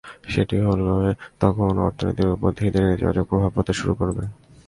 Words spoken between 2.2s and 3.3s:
ওপর ধীরে ধীরে নেতিবাচক